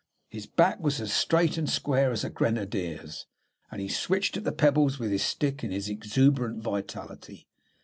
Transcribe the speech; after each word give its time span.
His 0.29 0.47
back 0.47 0.79
was 0.79 0.99
as 0.99 1.13
straight 1.13 1.59
and 1.59 1.69
square 1.69 2.11
as 2.11 2.23
a 2.23 2.31
grenadier's, 2.31 3.27
and 3.69 3.79
he 3.79 3.87
switched 3.87 4.35
at 4.35 4.43
the 4.43 4.51
pebbles 4.51 4.97
with 4.97 5.11
his 5.11 5.21
stick 5.21 5.63
in 5.63 5.69
his 5.69 5.89
exuberant 5.89 6.59
vitality. 6.63 7.47